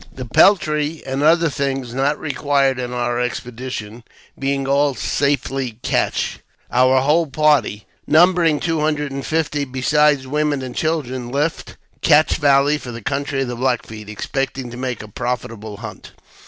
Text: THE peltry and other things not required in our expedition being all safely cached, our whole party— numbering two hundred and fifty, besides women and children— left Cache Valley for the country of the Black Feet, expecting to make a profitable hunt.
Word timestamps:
THE 0.11 0.25
peltry 0.25 1.03
and 1.05 1.21
other 1.21 1.47
things 1.47 1.93
not 1.93 2.19
required 2.19 2.79
in 2.79 2.91
our 2.91 3.19
expedition 3.19 4.03
being 4.39 4.67
all 4.67 4.95
safely 4.95 5.77
cached, 5.83 6.39
our 6.71 7.01
whole 7.01 7.27
party— 7.27 7.85
numbering 8.07 8.59
two 8.59 8.79
hundred 8.81 9.11
and 9.11 9.23
fifty, 9.23 9.63
besides 9.63 10.25
women 10.25 10.63
and 10.63 10.75
children— 10.75 11.29
left 11.31 11.77
Cache 12.01 12.37
Valley 12.39 12.79
for 12.79 12.89
the 12.91 13.03
country 13.03 13.43
of 13.43 13.47
the 13.49 13.55
Black 13.55 13.85
Feet, 13.85 14.09
expecting 14.09 14.71
to 14.71 14.75
make 14.75 15.03
a 15.03 15.07
profitable 15.07 15.77
hunt. 15.77 16.13